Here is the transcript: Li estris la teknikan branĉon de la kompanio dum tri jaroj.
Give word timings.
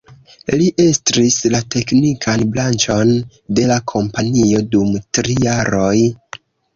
Li 0.59 0.67
estris 0.83 1.35
la 1.55 1.59
teknikan 1.75 2.45
branĉon 2.55 3.11
de 3.59 3.67
la 3.73 3.77
kompanio 3.93 4.63
dum 4.77 4.97
tri 5.19 5.37
jaroj. 5.45 5.95